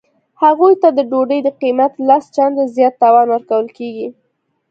هغوی 0.43 0.73
ته 0.81 0.89
د 0.97 0.99
ډوډۍ 1.11 1.39
د 1.43 1.49
قیمت 1.61 1.93
لس 2.07 2.23
چنده 2.35 2.63
زیات 2.75 2.93
تاوان 3.01 3.27
ورکول 3.31 3.65
کیږي 3.77 4.07